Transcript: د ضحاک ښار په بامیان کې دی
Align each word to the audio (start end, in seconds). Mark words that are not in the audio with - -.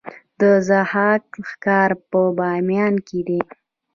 د 0.39 0.41
ضحاک 0.67 1.27
ښار 1.51 1.91
په 2.09 2.19
بامیان 2.37 2.95
کې 3.07 3.19
دی 3.27 3.39